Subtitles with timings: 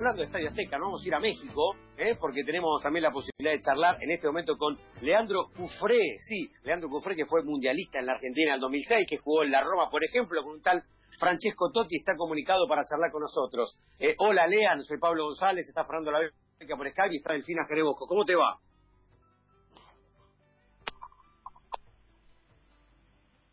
[0.00, 2.14] hablando de Estadio Azteca, no vamos a ir a México, ¿eh?
[2.20, 6.88] porque tenemos también la posibilidad de charlar en este momento con Leandro Cufré, sí, Leandro
[6.88, 9.90] Cufré que fue mundialista en la Argentina en el 2006, que jugó en la Roma,
[9.90, 10.84] por ejemplo, con un tal
[11.18, 13.76] Francesco Totti, está comunicado para charlar con nosotros.
[13.98, 17.66] Eh, hola, Lean, soy Pablo González, está Fernando La Beca por Skype y está Delfina
[17.66, 18.06] Jerebosco.
[18.06, 18.56] ¿Cómo te va?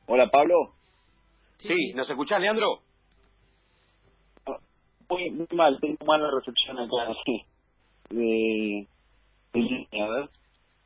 [0.06, 0.76] Hola, Pablo.
[1.58, 2.85] Sí, ¿nos escuchás, Leandro?
[5.10, 7.46] Muy, muy mal, tengo mala recepción acá, sí.
[8.10, 8.88] De,
[9.54, 10.30] a ver.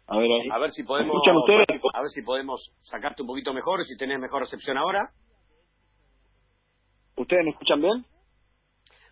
[0.08, 0.50] A ver, ahí.
[0.52, 1.22] A ver si podemos,
[1.94, 5.12] a ver si podemos sacarte un poquito mejor, si tenés mejor recepción ahora.
[7.16, 8.06] ¿Ustedes me escuchan bien?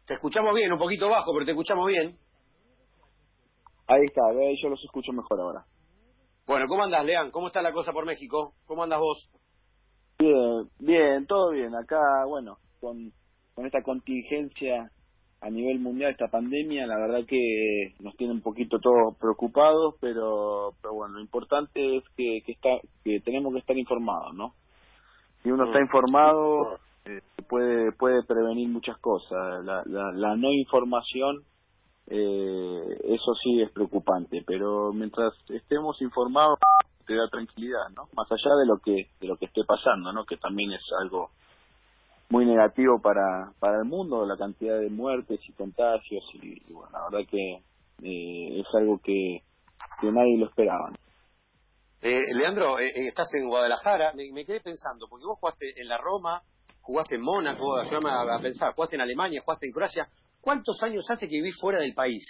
[0.05, 2.17] Te escuchamos bien, un poquito bajo, pero te escuchamos bien.
[3.87, 4.21] Ahí está,
[4.61, 5.65] yo los escucho mejor ahora.
[6.45, 7.29] Bueno, ¿cómo andas, Lean?
[7.31, 8.53] ¿Cómo está la cosa por México?
[8.65, 9.29] ¿Cómo andas vos?
[10.17, 11.75] Bien, bien, todo bien.
[11.75, 13.11] Acá, bueno, con,
[13.53, 14.89] con esta contingencia
[15.41, 20.73] a nivel mundial, esta pandemia, la verdad que nos tiene un poquito todos preocupados, pero,
[20.81, 22.69] pero bueno, lo importante es que, que, está,
[23.03, 24.53] que tenemos que estar informados, ¿no?
[25.43, 29.63] Si uno está informado, eh, puede, puede prevenir muchas cosas.
[29.63, 31.43] La, la, la no información,
[32.07, 36.57] eh, eso sí es preocupante, pero mientras estemos informados,
[37.05, 38.09] te da tranquilidad, ¿no?
[38.13, 40.25] Más allá de lo que, de lo que esté pasando, ¿no?
[40.25, 41.29] Que también es algo
[42.29, 46.89] muy negativo para, para el mundo, la cantidad de muertes y contagios, y, y bueno,
[46.91, 47.53] la verdad que
[48.03, 49.41] eh, es algo que,
[50.01, 50.91] que nadie lo esperaba.
[52.01, 55.87] Eh, Leandro, eh, eh, estás en Guadalajara, me, me quedé pensando, porque vos jugaste en
[55.87, 56.41] la Roma,
[56.81, 60.07] jugaste en Mónaco, a, a pensar, jugaste en Alemania, jugaste en Croacia.
[60.41, 62.23] ¿Cuántos años hace que vivís fuera del país?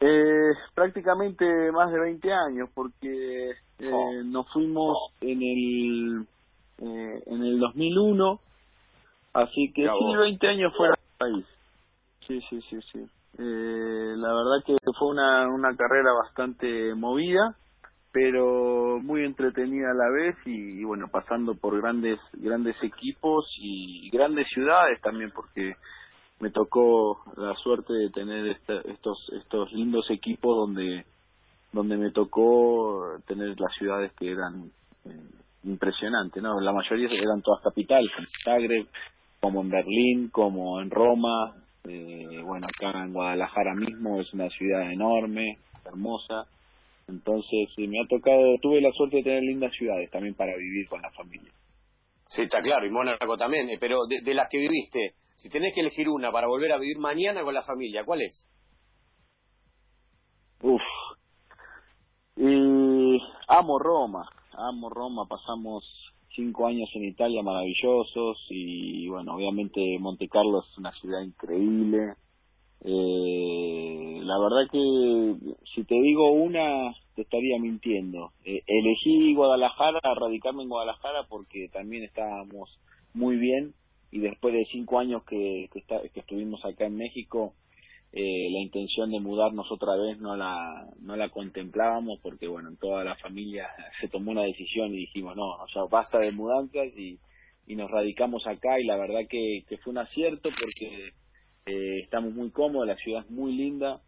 [0.00, 4.10] Eh, prácticamente más de 20 años, porque eh, Oh.
[4.24, 6.26] nos fuimos en el
[6.78, 8.40] eh, en el 2001,
[9.34, 10.18] así que sí, vos.
[10.18, 11.46] 20 años fuera del país.
[12.26, 12.98] Sí, sí, sí, sí.
[13.38, 17.54] Eh, la verdad que fue una, una carrera bastante movida,
[18.12, 24.08] pero muy entretenida a la vez y, y bueno, pasando por grandes grandes equipos y
[24.10, 25.74] grandes ciudades también, porque
[26.40, 31.04] me tocó la suerte de tener esta- estos estos lindos equipos donde
[31.72, 34.70] donde me tocó tener las ciudades que eran
[35.04, 35.30] eh,
[35.66, 36.60] impresionantes, ¿no?
[36.60, 38.86] La mayoría eran todas capitales, como Zagreb,
[39.40, 41.54] como en Berlín, como en Roma,
[41.84, 46.46] eh, bueno, acá en Guadalajara mismo es una ciudad enorme, hermosa,
[47.08, 51.00] entonces me ha tocado, tuve la suerte de tener lindas ciudades también para vivir con
[51.02, 51.52] la familia.
[52.26, 55.74] Sí, está claro, y Mónaco también, eh, pero de, de las que viviste, si tenés
[55.74, 58.46] que elegir una para volver a vivir mañana con la familia, ¿cuál es?
[60.62, 60.82] Uf.
[62.36, 63.18] Y
[63.48, 65.84] amo Roma, amo Roma, pasamos
[66.34, 72.14] cinco años en Italia maravillosos y bueno, obviamente Monte Carlo es una ciudad increíble.
[72.84, 75.34] Eh, la verdad que
[75.74, 78.32] si te digo una, te estaría mintiendo.
[78.44, 82.78] Eh, elegí Guadalajara, radicarme en Guadalajara porque también estábamos
[83.14, 83.72] muy bien
[84.12, 87.54] y después de cinco años que, que, estuvimos acá en México,
[88.16, 92.78] eh, la intención de mudarnos otra vez no la no la contemplábamos porque bueno en
[92.78, 93.68] toda la familia
[94.00, 97.20] se tomó una decisión y dijimos no o sea basta de mudanzas y,
[97.66, 101.10] y nos radicamos acá y la verdad que, que fue un acierto porque
[101.66, 104.02] eh, estamos muy cómodos la ciudad es muy linda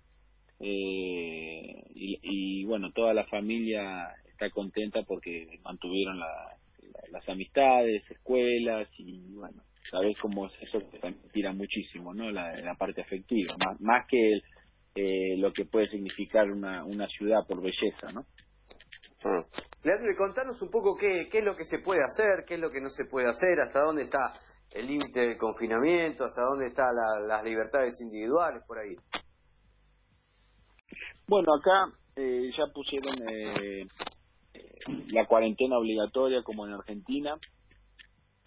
[0.61, 6.27] eh, y, y bueno toda la familia está contenta porque mantuvieron la-
[6.83, 12.57] la- las amistades escuelas y bueno sabes cómo es eso también tira muchísimo no la,
[12.61, 14.43] la parte afectiva más, más que el,
[14.97, 18.27] eh, lo que puede significar una, una ciudad por belleza no
[19.85, 22.61] Leandro, y contanos un poco qué, qué es lo que se puede hacer, qué es
[22.61, 24.33] lo que no se puede hacer, hasta dónde está
[24.73, 28.97] el límite del confinamiento, hasta dónde están la- las libertades individuales, por ahí.
[31.29, 33.83] Bueno, acá eh, ya pusieron eh,
[34.55, 34.79] eh,
[35.13, 37.37] la cuarentena obligatoria como en Argentina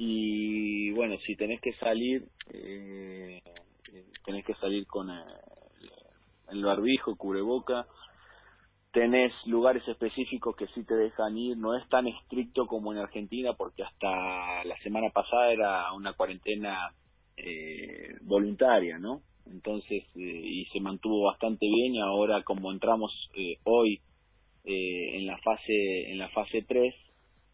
[0.04, 3.40] y bueno, si tenés que salir, eh,
[4.26, 5.24] tenés que salir con eh,
[6.50, 7.86] el barbijo, cubreboca,
[8.92, 13.54] tenés lugares específicos que sí te dejan ir, no es tan estricto como en Argentina
[13.54, 16.96] porque hasta la semana pasada era una cuarentena
[17.38, 19.22] eh, voluntaria, ¿no?
[19.46, 24.00] Entonces, eh, y se mantuvo bastante bien y ahora como entramos eh, hoy
[24.66, 26.96] eh, en la fase en la fase 3,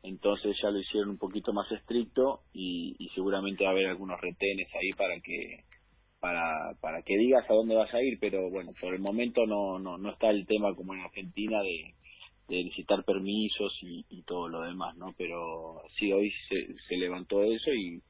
[0.07, 4.67] entonces ya lo hicieron un poquito más estricto y, seguramente va a haber algunos retenes
[4.75, 5.63] ahí para que
[6.19, 9.79] para para que digas a dónde vas a ir, pero bueno, por el momento no
[9.79, 11.93] no no está el tema como en Argentina de
[12.47, 15.13] de necesitar permisos y, y todo lo demás, ¿no?
[15.17, 18.01] Pero sí, hoy se, se levantó eso y,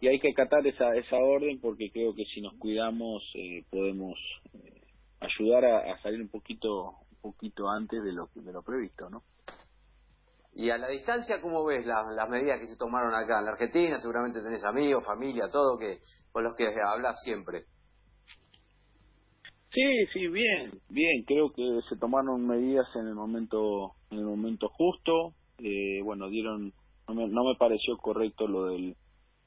[0.00, 4.18] y hay que acatar esa esa orden porque creo que si nos cuidamos eh, podemos
[4.54, 4.82] eh,
[5.20, 9.22] ayudar a, salir un poquito un poquito antes de lo de lo previsto no
[10.58, 13.96] y a la distancia cómo ves las medidas que se tomaron acá en la Argentina
[13.98, 15.98] seguramente tenés amigos familia todo que
[16.32, 17.62] con los que hablas siempre.
[19.70, 19.82] Sí
[20.12, 21.24] sí bien bien.
[21.26, 25.34] Creo que se tomaron medidas en el momento en el momento justo.
[25.58, 26.72] Eh, bueno dieron
[27.06, 28.96] no me, no me pareció correcto lo del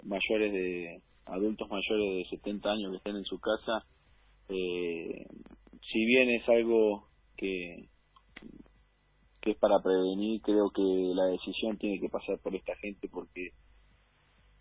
[0.04, 3.86] mayores de adultos mayores de 70 años que estén en su casa,
[4.50, 5.26] eh,
[5.92, 7.08] si bien es algo
[7.38, 7.91] que
[9.42, 13.52] que es para prevenir, creo que la decisión tiene que pasar por esta gente porque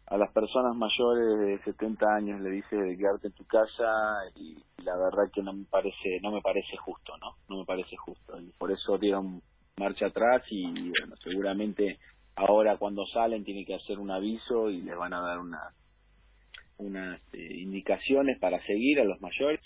[0.07, 3.87] a las personas mayores de 70 años le dice de quedarte en tu casa
[4.35, 7.37] y, la verdad que no me parece no me parece justo, ¿no?
[7.49, 8.41] No me parece justo.
[8.41, 9.43] Y por eso dieron
[9.77, 10.65] marcha atrás y
[10.99, 11.99] bueno, seguramente
[12.35, 15.61] ahora cuando salen tienen que hacer un aviso y les van a dar una
[16.79, 19.61] unas eh, indicaciones para seguir a los mayores.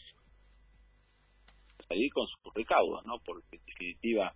[1.88, 4.34] Salir con sus recaudos no porque en definitiva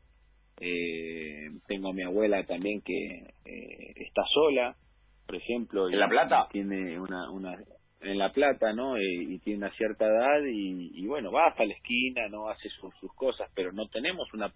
[0.61, 4.77] eh, tengo a mi abuela también que eh, está sola
[5.27, 7.57] por ejemplo en la plata tiene una una
[8.01, 11.75] en la plata no y tiene una cierta edad y, y bueno va hasta la
[11.75, 14.53] esquina no hace sus, sus cosas pero no tenemos una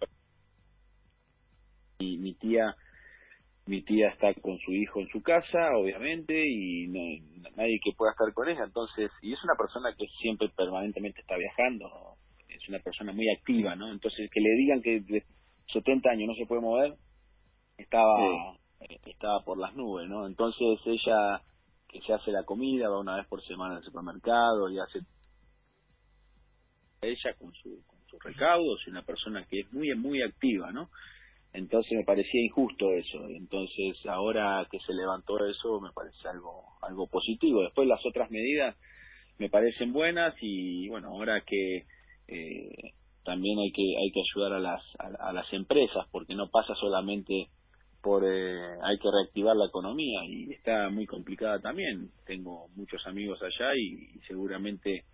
[1.99, 2.75] y mi tía
[3.65, 6.99] mi tía está con su hijo en su casa, obviamente, y no,
[7.55, 8.63] nadie que pueda estar con ella.
[8.65, 12.17] Entonces, y es una persona que siempre permanentemente está viajando,
[12.49, 13.91] es una persona muy activa, ¿no?
[13.91, 15.01] Entonces, que le digan que
[15.71, 16.95] 70 años no se puede mover,
[17.77, 18.57] estaba,
[19.05, 20.27] estaba por las nubes, ¿no?
[20.27, 21.41] Entonces, ella
[21.87, 24.99] que se hace la comida, va una vez por semana al supermercado y hace
[27.01, 30.89] ella con su con sus recaudos, y una persona que es muy muy activa, ¿no?
[31.53, 37.07] entonces me parecía injusto eso entonces ahora que se levantó eso me parece algo algo
[37.07, 38.75] positivo después las otras medidas
[39.37, 41.85] me parecen buenas y bueno ahora que
[42.27, 42.93] eh,
[43.23, 47.47] también hay que hay que ayudar a las a, las empresas porque no pasa solamente
[48.01, 52.09] por eh, hay que reactivar la economía y está muy complicada también.
[52.25, 55.05] Tengo muchos amigos allá y seguramente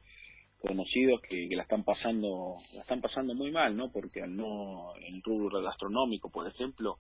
[0.60, 4.94] conocidos que, que, la están pasando la están pasando muy mal no porque al no
[4.96, 6.98] el rubro gastronómico por ejemplo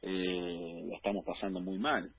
[0.00, 2.10] eh, la estamos pasando muy mal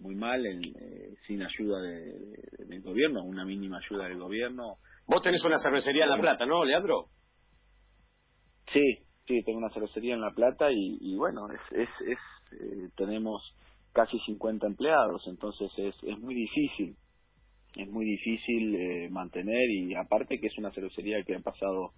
[0.00, 4.76] muy mal eh, sin ayuda de, del gobierno una mínima ayuda del gobierno.
[5.06, 7.08] Vos tenés una cervecería en la plata no Leandro
[8.72, 12.18] sí sí tengo una cervecería en la plata y, bueno es es, es
[12.60, 13.42] eh, tenemos
[13.92, 16.96] casi 50 empleados entonces es es muy difícil
[17.76, 21.92] es muy difícil eh, mantener y aparte que es una cervecería que ha pasado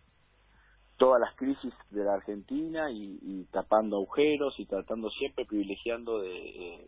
[1.00, 6.87] todas las crisis de la Argentina y, tapando agujeros y tratando siempre privilegiando de, eh,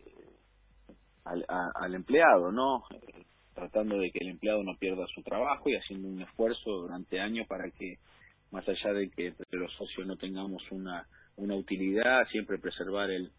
[1.25, 2.83] al, empleado, ¿no?
[2.91, 3.23] Eh,
[3.55, 7.47] tratando de que el empleado no pierda su trabajo y haciendo un esfuerzo durante años
[7.47, 7.97] para que
[8.53, 11.05] más allá de que los socios no tengamos una
[11.35, 13.31] una utilidad, siempre preservar el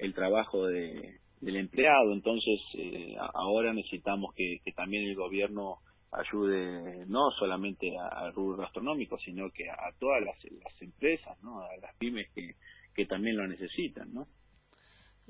[0.00, 2.12] el trabajo de, del empleado.
[2.12, 5.78] Entonces, eh, ahora necesitamos que, que, también el gobierno
[6.10, 11.60] ayude no solamente al rubro gastronómico, sino que a, todas las, las, empresas, ¿no?
[11.60, 12.54] a las pymes que,
[12.94, 14.12] que también lo necesitan.
[14.12, 14.26] ¿no?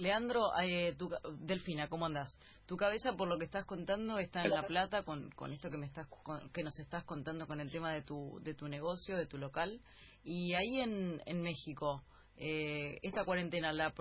[0.00, 1.10] Leandro, eh, tu,
[1.40, 2.34] Delfina, ¿cómo andás?
[2.66, 5.76] Tu cabeza, por lo que estás contando, está en La Plata con, con esto que,
[5.76, 6.06] me estás,
[6.54, 9.78] que nos estás contando con el tema de tu, de tu negocio, de tu local.
[10.24, 12.02] Y ahí en, en México,
[12.36, 13.92] eh, esta cuarentena, la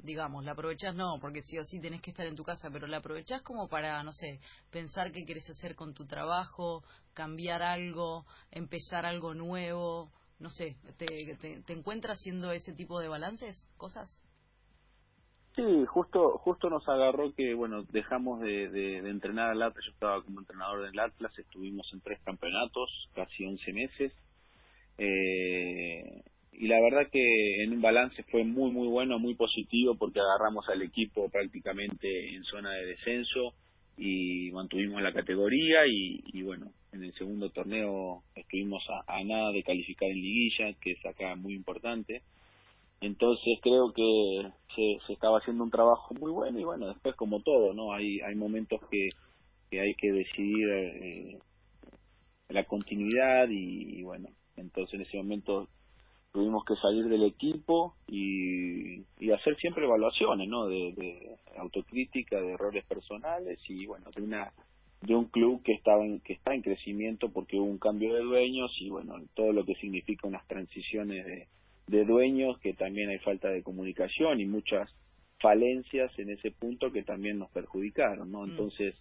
[0.00, 2.86] digamos, la aprovechás no, porque sí o sí tenés que estar en tu casa, pero
[2.86, 4.40] la aprovechás como para, no sé,
[4.70, 11.36] pensar qué quieres hacer con tu trabajo, cambiar algo, empezar algo nuevo, no sé, ¿te,
[11.64, 14.08] te, encuentras haciendo ese tipo de balances, cosas?
[15.58, 20.38] Sí, justo justo nos agarró que, bueno, dejamos de, entrenar al Atlas, yo estaba como
[20.38, 24.12] entrenador del Atlas, estuvimos en tres campeonatos, casi 11 meses,
[24.98, 26.22] eh,
[26.52, 30.68] y la verdad que en un balance fue muy muy bueno, muy positivo porque agarramos
[30.68, 33.54] al equipo prácticamente en zona de descenso
[33.96, 35.88] y mantuvimos la categoría.
[35.88, 40.92] Y, y bueno, en el segundo torneo estuvimos a, nada de calificar en liguilla, que
[40.92, 42.22] es acá muy importante.
[43.00, 47.72] Entonces creo que se, estaba haciendo un trabajo muy bueno y bueno, después como todo,
[47.72, 47.92] ¿no?
[47.92, 49.10] Hay, hay momentos que,
[49.70, 51.38] que hay que decidir eh,
[52.48, 55.68] la continuidad y, y bueno, entonces en ese momento
[56.32, 62.52] tuvimos que salir del equipo y, y hacer siempre evaluaciones no de, de, autocrítica de
[62.52, 64.52] errores personales y bueno de una
[65.00, 68.22] de un club que estaba en, que está en crecimiento porque hubo un cambio de
[68.22, 71.48] dueños y bueno todo lo que significa unas transiciones de,
[71.88, 74.88] de dueños que también hay falta de comunicación y muchas
[75.40, 78.50] falencias en ese punto que también nos perjudicaron no mm.
[78.50, 78.94] entonces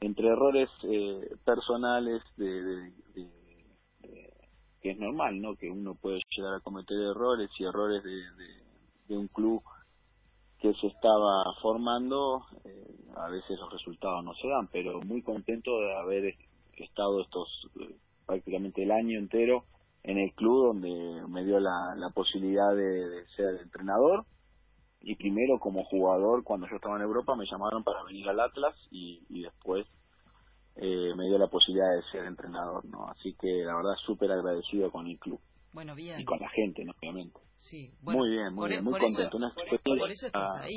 [0.00, 2.90] entre errores eh, personales de,
[4.82, 5.54] que es normal, ¿no?
[5.54, 9.62] Que uno puede llegar a cometer errores y errores de, un club
[10.58, 15.78] que se estaba formando, eh, a veces los resultados no se dan, pero muy contento
[15.78, 16.34] de haber
[16.76, 19.64] estado estos eh, prácticamente el año entero
[20.04, 24.24] en el club donde me dio la, la posibilidad de, ser entrenador
[25.00, 28.74] y primero como jugador cuando yo estaba en Europa me llamaron para venir al Atlas
[28.90, 29.86] y, y después
[30.76, 33.06] eh, me dio la posibilidad de ser entrenador, ¿no?
[33.08, 35.40] Así que la verdad súper agradecido con el club.
[35.72, 36.20] Bueno, bien.
[36.20, 36.92] Y con la gente, ¿no?
[36.98, 37.40] obviamente.
[37.56, 39.36] Sí, muy bien, muy bien, muy contento.
[39.36, 40.76] Una por, eso estás ahí,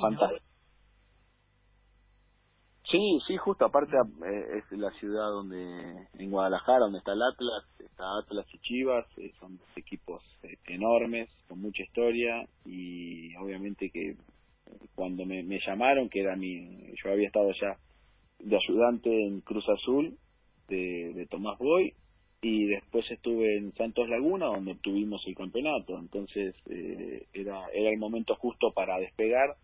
[2.92, 7.64] Sí, sí, justo aparte eh, es la ciudad donde, en Guadalajara, donde está el Atlas,
[7.80, 13.90] está Atlas y Chivas, eh, son dos equipos eh, enormes, con mucha historia y obviamente
[13.90, 14.16] que
[14.94, 17.76] cuando me, llamaron, que era mi, yo había estado ya
[18.40, 20.18] de ayudante en Cruz Azul
[20.68, 21.94] de, de Tomás Boy
[22.42, 25.98] y después estuve en Santos Laguna donde obtuvimos el campeonato.
[25.98, 26.56] Entonces
[27.34, 29.56] era era el momento justo para despegar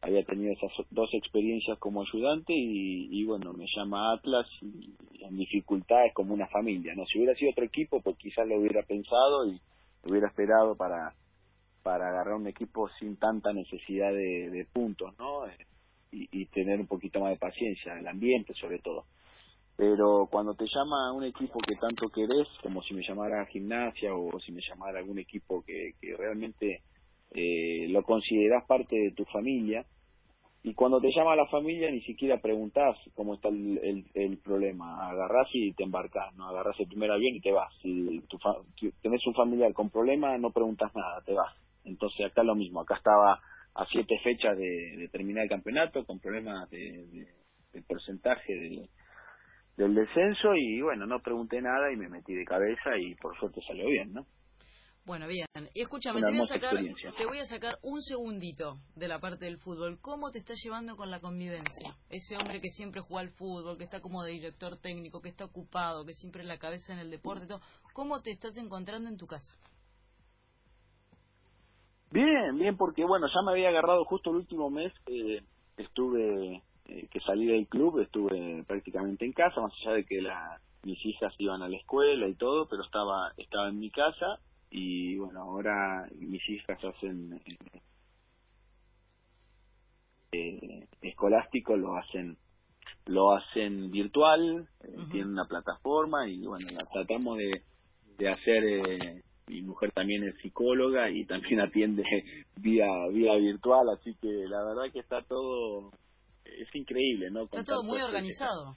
[0.00, 5.36] había tenido esas dos experiencias como ayudante y, y bueno me llama Atlas y, en
[5.36, 9.46] dificultades como una familia no si hubiera sido otro equipo pues quizás lo hubiera pensado
[9.50, 9.60] y
[10.04, 11.14] hubiera esperado para
[11.82, 15.56] para agarrar un equipo sin tanta necesidad de, de puntos no eh,
[16.12, 19.04] y, tener un poquito más de paciencia, el ambiente sobre todo.
[19.76, 24.40] Pero cuando te llama un equipo que tanto querés, como si me llamara gimnasia o
[24.40, 26.82] si me llamara algún equipo que, que realmente
[27.32, 29.84] eh, lo considerás parte de tu familia,
[30.66, 35.46] y cuando te llama la familia ni siquiera preguntás cómo está el, el, problema, agarrás
[35.52, 37.72] y te embarcás, no agarrás el primer avión y te vas.
[37.80, 38.36] Si tu
[39.00, 41.54] tenés un familiar con problema, no preguntas nada, te vas.
[41.84, 43.40] Entonces acá lo mismo, acá estaba
[43.76, 47.28] a siete fechas de, terminar el campeonato con problemas de,
[47.86, 48.52] porcentaje
[49.76, 53.60] del descenso y bueno, no pregunté nada y me metí de cabeza y por suerte
[53.68, 54.26] salió bien, ¿no?
[55.06, 55.46] Bueno, bien.
[55.72, 56.74] Y escúchame, te voy, a sacar,
[57.16, 60.00] te voy a sacar un segundito de la parte del fútbol.
[60.00, 61.94] ¿Cómo te estás llevando con la convivencia?
[62.10, 65.44] Ese hombre que siempre juega al fútbol, que está como de director técnico, que está
[65.44, 67.60] ocupado, que siempre la cabeza en el deporte, todo.
[67.94, 69.54] ¿cómo te estás encontrando en tu casa?
[72.10, 75.40] Bien, bien, porque bueno, ya me había agarrado justo el último mes, eh,
[75.76, 80.60] estuve, eh, que salí del club, estuve prácticamente en casa, más allá de que la,
[80.82, 85.16] mis hijas iban a la escuela y todo, pero estaba, estaba en mi casa y
[85.16, 87.40] bueno, ahora mis hijas hacen
[90.32, 92.36] eh, escolástico, lo hacen
[93.06, 97.62] lo hacen virtual, eh, tienen una plataforma y bueno, la tratamos de,
[98.18, 102.02] de hacer eh, mi mujer también es psicóloga y también atiende
[102.56, 105.90] vía vía virtual así que la verdad que está todo
[106.44, 108.76] es increíble no está todo muy organizado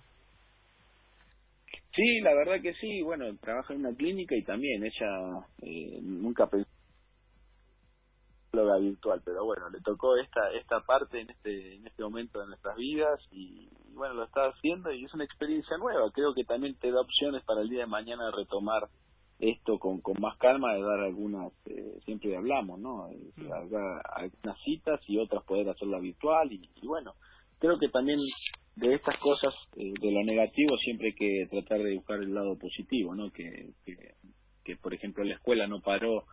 [1.96, 6.48] sí la verdad que sí bueno trabaja en una clínica y también ella eh, nunca
[6.48, 6.68] pensó
[8.82, 12.76] virtual pero bueno le tocó esta esta parte en este en este momento de nuestras
[12.76, 16.76] vidas y, y bueno lo está haciendo y es una experiencia nueva creo que también
[16.80, 18.90] te da opciones para el día de mañana retomar
[19.40, 23.08] esto con, con más calma de dar algunas, eh, siempre hablamos, ¿no?
[23.38, 23.52] Mm.
[24.16, 27.14] algunas citas y otras poder hacerla virtual y, bueno,
[27.58, 28.20] creo que también
[28.76, 32.58] de estas cosas, eh, de lo negativo, siempre hay que tratar de buscar el lado
[32.58, 33.32] positivo, ¿no?
[33.32, 36.26] Que, que, por ejemplo la escuela no paró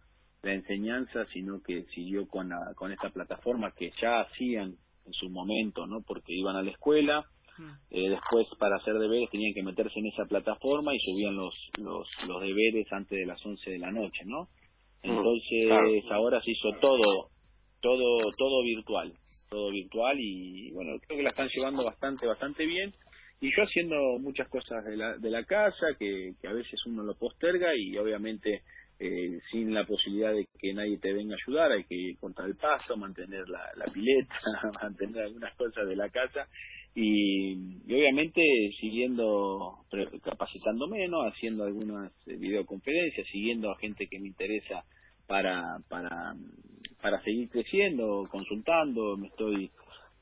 [0.42, 4.76] la enseñanza, sino que siguió con, con esta plataforma que ya hacían
[5.06, 6.02] en su momento, ¿no?
[6.06, 7.24] Porque iban a la escuela,
[7.90, 12.06] eh, después para hacer deberes tenían que meterse en esa plataforma y subían los, los,
[12.28, 14.48] los deberes antes de las 11 de la noche, ¿no?
[15.02, 17.30] Entonces ahora se hizo todo,
[17.80, 19.12] todo, todo virtual,
[19.56, 22.92] todo virtual y bueno, creo que la están llevando bastante, bastante bien.
[23.40, 27.02] Y yo haciendo muchas cosas de la, de la casa que, que a veces uno
[27.02, 28.62] lo posterga y obviamente
[28.98, 32.56] eh, sin la posibilidad de que nadie te venga a ayudar, hay que contar el
[32.56, 34.34] pasto, mantener la, la pileta,
[34.82, 36.46] mantener algunas cosas de la casa.
[36.94, 37.54] Y,
[37.86, 38.42] obviamente
[38.78, 39.84] siguiendo
[40.22, 44.84] capacitándome no haciendo algunas eh, videoconferencias siguiendo a gente que me interesa
[45.26, 46.34] para para
[47.00, 49.70] para seguir creciendo consultando me estoy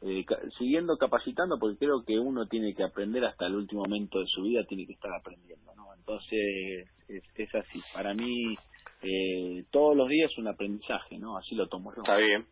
[0.02, 0.24] eh,
[0.58, 4.42] siguiendo capacitando porque creo que uno tiene que aprender hasta el último momento de su
[4.42, 7.80] vida tiene que estar aprendiendo no entonces es, es así.
[7.92, 8.54] Para mí
[9.02, 12.02] eh, todos los días un aprendizaje no así lo tomo yo.
[12.02, 12.46] Está bien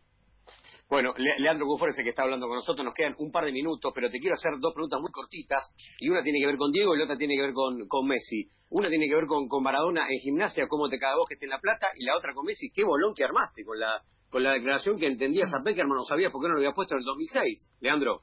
[0.89, 3.51] bueno, Leandro Cufre es el que está hablando con nosotros, nos quedan un par de
[3.51, 6.71] minutos, pero te quiero hacer dos preguntas muy cortitas, y una tiene que ver con
[6.71, 8.47] Diego y la otra tiene que ver con, Messi.
[8.69, 11.45] Una tiene que ver con, con Maradona en gimnasia, cómo te caga vos que esté
[11.45, 14.41] en La Plata, y la otra con Messi, qué bolón que armaste con la con
[14.41, 17.01] la declaración que entendías a Peckerman, no sabías por qué no lo había puesto en
[17.01, 17.77] el 2006.
[17.81, 18.21] Leandro.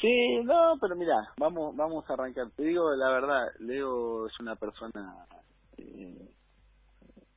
[0.00, 2.48] Sí, no, pero mira, vamos vamos a arrancar.
[2.56, 5.26] Te digo la verdad, Leo es una persona,
[5.76, 6.30] eh,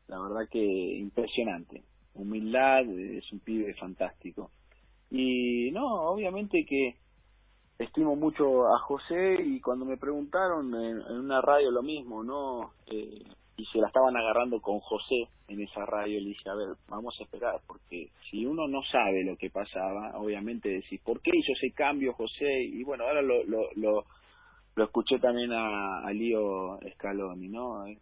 [0.08, 1.84] la verdad que impresionante.
[2.14, 4.52] Humildad, es un pibe fantástico.
[5.10, 6.96] Y no, obviamente que
[7.78, 12.74] estimo mucho a José y cuando me preguntaron en, una radio lo mismo, ¿no?
[12.88, 13.24] Eh,
[13.58, 17.16] y se la estaban agarrando con José en esa radio, le dije, a ver, vamos
[17.20, 21.52] a esperar, porque si uno no sabe lo que pasaba, obviamente decís, ¿por qué hizo
[21.52, 22.64] ese cambio José?
[22.64, 24.06] Y bueno, ahora lo, lo, lo,
[24.76, 27.86] lo escuché también a, a Lío Scaloni, ¿no?
[27.86, 27.98] Eh,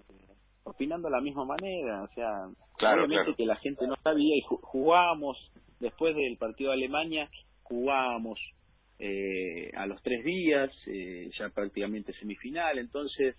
[0.69, 2.47] opinando de la misma manera, o sea,
[2.93, 5.37] obviamente que la gente no sabía y jugábamos,
[5.79, 7.29] después del partido de Alemania,
[7.63, 8.39] jugábamos
[8.99, 13.35] eh, a los tres días, eh, ya prácticamente semifinal, entonces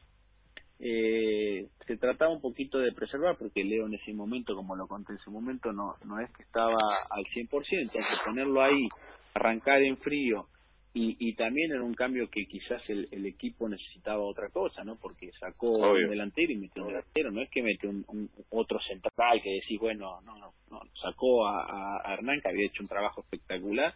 [0.78, 5.12] eh, se trataba un poquito de preservar, porque Leo en ese momento, como lo conté
[5.12, 6.78] en ese momento, no, no es que estaba
[7.10, 8.88] al 100%, entonces ponerlo ahí,
[9.34, 10.46] arrancar en frío,
[10.92, 14.97] y, y también era un cambio que quizás el, el equipo necesitaba otra cosa, ¿no?
[14.97, 19.40] Porque sacó un delantero y metió un delantero, no es que metió un, otro central
[19.42, 23.20] que decís, bueno, no, no, no, sacó a, a Hernán que había hecho un trabajo
[23.20, 23.94] espectacular.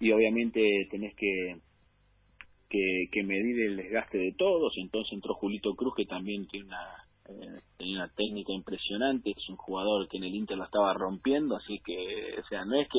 [0.00, 1.56] Y obviamente tenés que,
[3.10, 7.60] que, medir el desgaste de todos, entonces entró Julito Cruz que también tiene una, eh,
[7.80, 12.40] una técnica impresionante, es un jugador que en el Inter la estaba rompiendo, así que,
[12.40, 12.98] o sea, no es que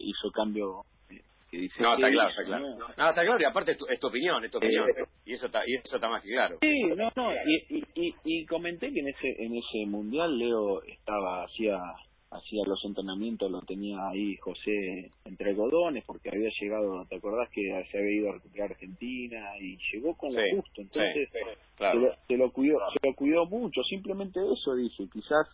[0.00, 0.84] hizo cambio
[1.50, 2.68] que dice no, está claro, está claro.
[2.76, 5.62] No, está claro, y aparte es tu, opinión, es tu opinión, eh, y eso está,
[5.66, 6.58] y eso está más que claro.
[6.60, 11.44] Sí, no, no, y, y, y, comenté que en ese, en ese mundial Leo estaba,
[11.44, 11.78] hacía
[12.30, 17.62] hacía los entrenamientos, lo tenía ahí José entre algodones, porque había llegado, ¿te acordás que
[17.90, 20.82] se había ido a recuperar Argentina y llegó con lo justo?
[20.82, 25.46] Entonces, se, lo, cuidó, se lo cuidó mucho, simplemente eso dije, quizás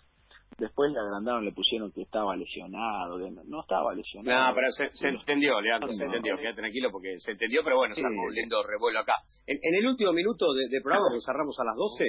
[0.59, 4.49] después le agrandaron, le pusieron que estaba lesionado, no estaba lesionado.
[4.49, 8.05] No, pero se, entendió, Leandro, se entendió, quédate tranquilo porque se entendió, pero bueno, se
[8.05, 9.15] armó un lindo revuelo acá.
[9.47, 12.05] En, el último minuto de, programa, que cerramos a las 12,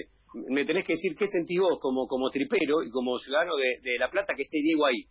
[0.50, 3.98] me tenés que decir qué sentís vos como, como tripero y como ciudadano de, de
[3.98, 5.05] La Plata que esté Diego ahí.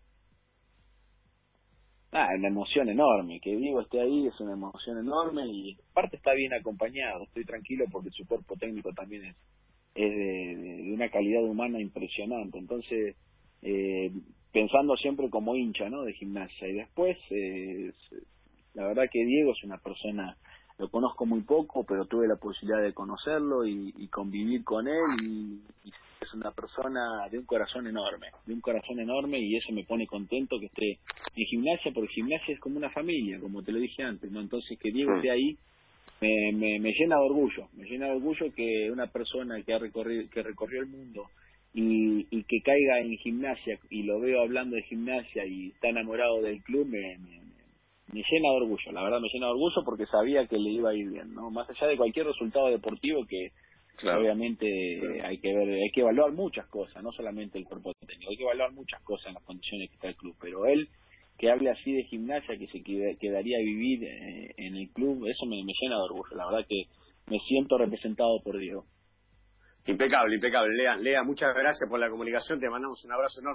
[2.17, 6.33] Ah, una emoción enorme, que Diego esté ahí es una emoción enorme y aparte está
[6.33, 9.37] bien acompañado, estoy tranquilo porque su cuerpo técnico también es,
[9.95, 13.17] es de, una calidad humana impresionante, entonces
[13.63, 14.11] eh,
[14.53, 16.03] pensando siempre como hincha ¿no?
[16.03, 17.93] de gimnasia y después eh,
[18.75, 20.37] la verdad que Diego es una persona
[20.79, 25.61] lo conozco muy poco, pero tuve la posibilidad de conocerlo y, convivir con él y,
[26.21, 30.07] es una persona de un corazón enorme, de un corazón enorme y eso me pone
[30.07, 30.99] contento que esté
[31.37, 34.41] en gimnasia, porque gimnasia es como una familia, como te lo dije antes, ¿no?
[34.41, 35.59] Entonces que Diego esté ahí
[36.53, 40.29] me, me, llena de orgullo, me llena de orgullo que una persona que ha recorrido,
[40.31, 41.27] que recorrió el mundo
[41.73, 46.41] y, y que caiga en gimnasia y lo veo hablando de gimnasia y está enamorado
[46.43, 47.19] del club me,
[48.13, 50.91] me llena de orgullo, la verdad me llena de orgullo porque sabía que le iba
[50.91, 51.51] a ir bien, ¿no?
[51.51, 53.51] Más allá de cualquier resultado deportivo que
[54.03, 54.67] obviamente
[55.23, 58.43] hay que ver, hay que evaluar muchas cosas, no solamente el cuerpo técnico, hay que
[58.43, 60.89] evaluar muchas cosas en las condiciones que está el club, pero él
[61.39, 65.47] que hable así de gimnasia, que se quedaría a vivir eh, en el club, eso
[65.47, 66.85] me, me llena de orgullo, la verdad que
[67.27, 68.85] me siento representado por Diego.
[69.87, 70.75] Impecable, impecable.
[70.75, 73.53] Lea, Lea, muchas gracias por la comunicación, te mandamos un abrazo enorme.